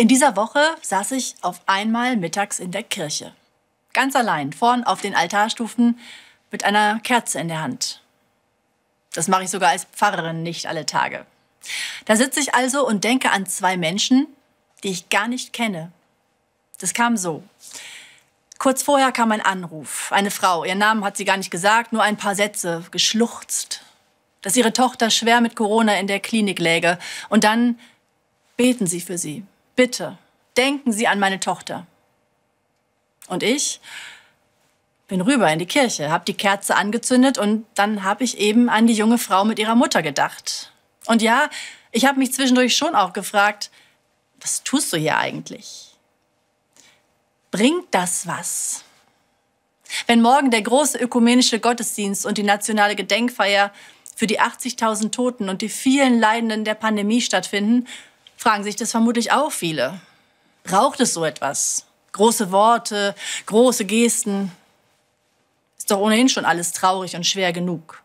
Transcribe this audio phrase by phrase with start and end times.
[0.00, 3.34] In dieser Woche saß ich auf einmal mittags in der Kirche.
[3.92, 5.98] Ganz allein, vorn auf den Altarstufen
[6.50, 8.00] mit einer Kerze in der Hand.
[9.12, 11.26] Das mache ich sogar als Pfarrerin nicht alle Tage.
[12.06, 14.26] Da sitze ich also und denke an zwei Menschen,
[14.84, 15.92] die ich gar nicht kenne.
[16.78, 17.42] Das kam so.
[18.58, 20.12] Kurz vorher kam ein Anruf.
[20.12, 23.82] Eine Frau, ihren Namen hat sie gar nicht gesagt, nur ein paar Sätze, geschluchzt,
[24.40, 26.98] dass ihre Tochter schwer mit Corona in der Klinik läge.
[27.28, 27.78] Und dann
[28.56, 29.44] beten Sie für sie.
[29.80, 30.18] Bitte,
[30.58, 31.86] denken Sie an meine Tochter.
[33.28, 33.80] Und ich
[35.08, 38.86] bin rüber in die Kirche, habe die Kerze angezündet und dann habe ich eben an
[38.86, 40.70] die junge Frau mit ihrer Mutter gedacht.
[41.06, 41.48] Und ja,
[41.92, 43.70] ich habe mich zwischendurch schon auch gefragt,
[44.38, 45.96] was tust du hier eigentlich?
[47.50, 48.84] Bringt das was?
[50.06, 53.72] Wenn morgen der große ökumenische Gottesdienst und die nationale Gedenkfeier
[54.14, 57.86] für die 80.000 Toten und die vielen Leidenden der Pandemie stattfinden,
[58.40, 60.00] fragen sich das vermutlich auch viele.
[60.64, 61.84] Braucht es so etwas?
[62.12, 64.50] Große Worte, große Gesten.
[65.76, 68.02] Ist doch ohnehin schon alles traurig und schwer genug.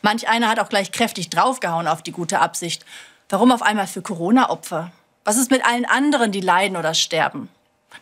[0.00, 2.86] Manch einer hat auch gleich kräftig draufgehauen auf die gute Absicht.
[3.28, 4.90] Warum auf einmal für Corona-Opfer?
[5.24, 7.50] Was ist mit allen anderen, die leiden oder sterben?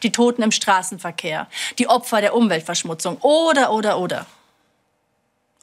[0.04, 4.26] Die Toten im Straßenverkehr, die Opfer der Umweltverschmutzung oder, oder, oder.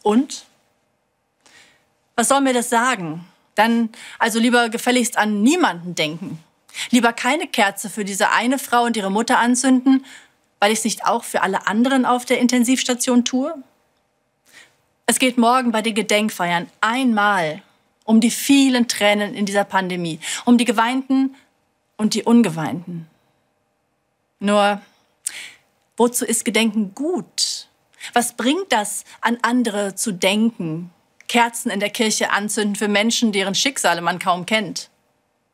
[0.04, 0.44] Und?
[2.18, 3.26] Was soll mir das sagen?
[3.56, 3.90] Dann
[4.20, 6.44] also lieber gefälligst an niemanden denken.
[6.92, 10.06] Lieber keine Kerze für diese eine Frau und ihre Mutter anzünden,
[10.60, 13.54] weil ich es nicht auch für alle anderen auf der Intensivstation tue?
[15.06, 17.62] Es geht morgen bei den Gedenkfeiern einmal
[18.04, 21.36] um die vielen Tränen in dieser Pandemie, um die Geweinten
[21.98, 23.08] und die Ungeweinten.
[24.40, 24.82] Nur,
[25.98, 27.68] wozu ist Gedenken gut?
[28.14, 30.92] Was bringt das, an andere zu denken?
[31.28, 34.90] Kerzen in der Kirche anzünden für Menschen, deren Schicksale man kaum kennt.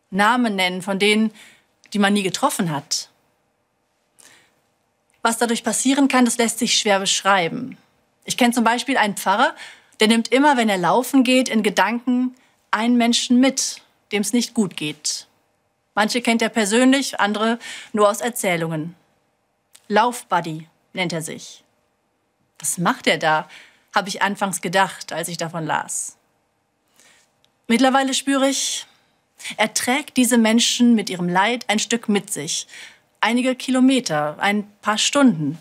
[0.10, 1.32] Namen nennen von denen,
[1.94, 3.10] die man nie getroffen hat.
[5.22, 7.78] Was dadurch passieren kann, das lässt sich schwer beschreiben.
[8.26, 9.56] Ich kenne zum Beispiel einen Pfarrer,
[10.00, 12.36] der nimmt immer, wenn er laufen geht, in Gedanken
[12.72, 13.82] einen Menschen mit,
[14.12, 15.28] dem es nicht gut geht.
[15.94, 17.60] Manche kennt er persönlich, andere
[17.94, 18.96] nur aus Erzählungen.
[19.88, 21.64] Laufbuddy nennt er sich.
[22.60, 23.50] Was macht er da?
[23.94, 26.18] Habe ich anfangs gedacht, als ich davon las.
[27.68, 28.86] Mittlerweile spüre ich,
[29.58, 32.68] er trägt diese Menschen mit ihrem Leid ein Stück mit sich.
[33.20, 35.58] Einige Kilometer, ein paar Stunden.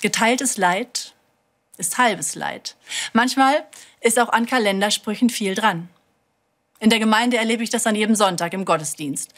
[0.00, 1.14] Geteiltes Leid
[1.78, 2.76] ist halbes Leid.
[3.12, 3.64] Manchmal
[4.00, 5.88] ist auch an Kalendersprüchen viel dran.
[6.80, 9.32] In der Gemeinde erlebe ich das an jedem Sonntag im Gottesdienst.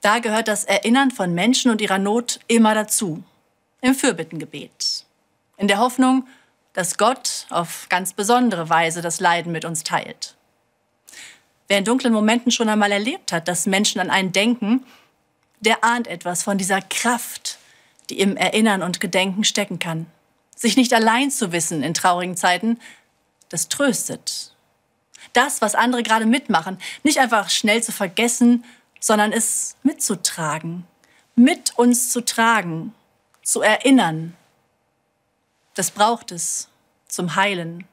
[0.00, 3.24] Da gehört das Erinnern von Menschen und ihrer Not immer dazu.
[3.80, 5.04] Im Fürbittengebet.
[5.56, 6.26] In der Hoffnung,
[6.74, 10.36] dass Gott auf ganz besondere Weise das Leiden mit uns teilt.
[11.68, 14.84] Wer in dunklen Momenten schon einmal erlebt hat, dass Menschen an einen denken,
[15.60, 17.58] der ahnt etwas von dieser Kraft,
[18.10, 20.06] die im Erinnern und Gedenken stecken kann.
[20.54, 22.78] Sich nicht allein zu wissen in traurigen Zeiten,
[23.48, 24.54] das tröstet
[25.34, 28.64] das, was andere gerade mitmachen, nicht einfach schnell zu vergessen,
[29.00, 30.86] sondern es mitzutragen,
[31.34, 32.94] mit uns zu tragen,
[33.42, 34.34] zu erinnern.
[35.74, 36.68] Das braucht es
[37.08, 37.84] zum Heilen.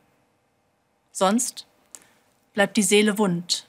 [1.11, 1.65] Sonst
[2.53, 3.67] bleibt die Seele wund.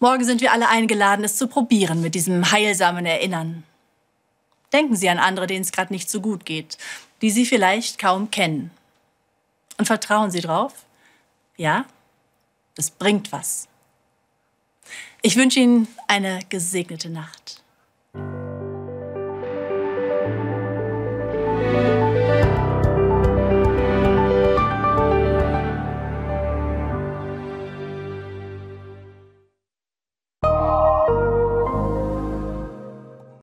[0.00, 3.64] Morgen sind wir alle eingeladen, es zu probieren mit diesem heilsamen Erinnern.
[4.72, 6.78] Denken Sie an andere, denen es gerade nicht so gut geht,
[7.22, 8.70] die Sie vielleicht kaum kennen.
[9.78, 10.72] Und vertrauen Sie drauf,
[11.56, 11.84] ja,
[12.74, 13.68] das bringt was.
[15.22, 17.59] Ich wünsche Ihnen eine gesegnete Nacht.